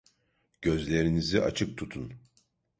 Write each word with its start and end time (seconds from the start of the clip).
Gözlerinizi 0.61 1.41
açık 1.41 1.77
tutun. 1.77 2.13